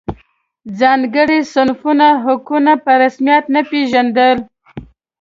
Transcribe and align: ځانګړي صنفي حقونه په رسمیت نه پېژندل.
ځانګړي 0.79 1.39
صنفي 1.53 1.93
حقونه 2.23 2.71
په 2.83 2.91
رسمیت 3.01 3.43
نه 3.53 3.61
پېژندل. 3.69 4.37